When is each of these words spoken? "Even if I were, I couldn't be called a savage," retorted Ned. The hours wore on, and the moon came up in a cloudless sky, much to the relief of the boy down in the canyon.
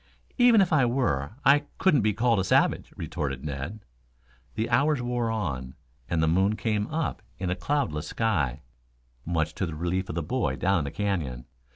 "Even 0.39 0.61
if 0.61 0.73
I 0.73 0.83
were, 0.83 1.33
I 1.45 1.65
couldn't 1.77 2.01
be 2.01 2.11
called 2.11 2.39
a 2.39 2.43
savage," 2.43 2.91
retorted 2.97 3.45
Ned. 3.45 3.85
The 4.55 4.67
hours 4.71 4.99
wore 4.99 5.29
on, 5.29 5.75
and 6.09 6.23
the 6.23 6.27
moon 6.27 6.55
came 6.55 6.87
up 6.87 7.21
in 7.37 7.51
a 7.51 7.55
cloudless 7.55 8.07
sky, 8.07 8.63
much 9.25 9.53
to 9.53 9.67
the 9.67 9.75
relief 9.75 10.09
of 10.09 10.15
the 10.15 10.23
boy 10.23 10.55
down 10.55 10.79
in 10.79 10.83
the 10.85 10.89
canyon. 10.89 11.45